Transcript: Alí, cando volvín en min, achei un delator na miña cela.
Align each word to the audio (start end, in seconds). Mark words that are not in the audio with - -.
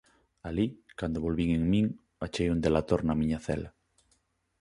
Alí, 0.49 0.67
cando 0.99 1.23
volvín 1.25 1.49
en 1.57 1.63
min, 1.71 1.87
achei 2.25 2.47
un 2.53 2.63
delator 2.65 2.99
na 3.03 3.17
miña 3.19 3.39
cela. 3.47 3.69